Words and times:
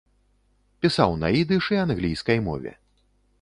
Пісаў 0.85 1.11
на 1.23 1.29
ідыш 1.41 1.67
і 1.75 1.79
англійскай 1.85 2.39
мове. 2.47 2.73